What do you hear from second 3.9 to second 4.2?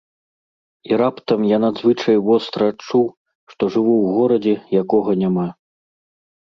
ў